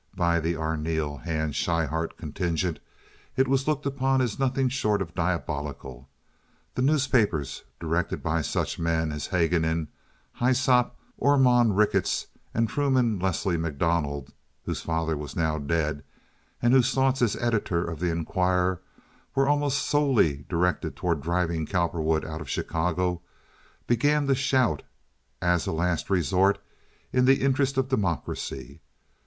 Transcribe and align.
By 0.15 0.39
the 0.39 0.55
Arneel 0.55 1.17
Hand 1.17 1.53
Schryhart 1.53 2.17
contingent 2.17 2.79
it 3.37 3.47
was 3.47 3.67
looked 3.67 3.85
upon 3.85 4.19
as 4.19 4.39
nothing 4.39 4.67
short 4.67 4.99
of 4.99 5.13
diabolical. 5.13 6.09
The 6.73 6.81
newspapers, 6.81 7.61
directed 7.79 8.23
by 8.23 8.41
such 8.41 8.79
men 8.79 9.11
as 9.11 9.27
Haguenin, 9.27 9.89
Hyssop, 10.37 10.95
Ormonde 11.19 11.77
Ricketts, 11.77 12.25
and 12.51 12.67
Truman 12.67 13.19
Leslie 13.19 13.57
MacDonald 13.57 14.33
(whose 14.65 14.81
father 14.81 15.15
was 15.15 15.35
now 15.35 15.59
dead, 15.59 16.03
and 16.63 16.73
whose 16.73 16.95
thoughts 16.95 17.21
as 17.21 17.35
editor 17.35 17.85
of 17.87 17.99
the 17.99 18.09
Inquirer 18.09 18.81
were 19.35 19.47
almost 19.47 19.85
solely 19.85 20.45
directed 20.49 20.95
toward 20.95 21.21
driving 21.21 21.67
Cowperwood 21.67 22.25
out 22.25 22.41
of 22.41 22.49
Chicago), 22.49 23.21
began 23.85 24.25
to 24.25 24.33
shout, 24.33 24.81
as 25.43 25.67
a 25.67 25.71
last 25.71 26.09
resort, 26.09 26.57
in 27.13 27.25
the 27.25 27.43
interests 27.43 27.77
of 27.77 27.87
democracy. 27.89 28.81